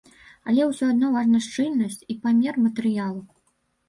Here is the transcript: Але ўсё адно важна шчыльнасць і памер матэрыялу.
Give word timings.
Але 0.51 0.61
ўсё 0.69 0.87
адно 0.93 1.09
важна 1.15 1.41
шчыльнасць 1.47 2.01
і 2.13 2.15
памер 2.23 2.57
матэрыялу. 2.65 3.21